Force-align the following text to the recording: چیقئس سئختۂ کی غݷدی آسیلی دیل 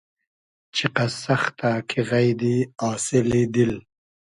چیقئس 0.75 1.13
سئختۂ 1.23 1.71
کی 1.89 1.99
غݷدی 2.09 2.55
آسیلی 2.89 3.43
دیل 3.53 3.73